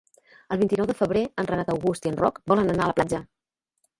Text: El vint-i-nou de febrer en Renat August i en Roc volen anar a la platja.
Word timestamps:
El 0.53 0.59
vint-i-nou 0.61 0.87
de 0.91 0.95
febrer 1.01 1.21
en 1.43 1.49
Renat 1.51 1.69
August 1.75 2.07
i 2.07 2.11
en 2.13 2.17
Roc 2.21 2.41
volen 2.53 2.73
anar 2.77 2.87
a 2.87 2.91
la 2.93 2.95
platja. 3.01 3.23